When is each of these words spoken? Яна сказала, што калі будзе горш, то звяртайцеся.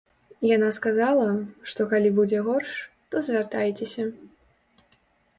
Яна 0.51 0.67
сказала, 0.77 1.25
што 1.73 1.85
калі 1.91 2.09
будзе 2.19 2.39
горш, 2.47 2.71
то 3.11 3.21
звяртайцеся. 3.27 4.07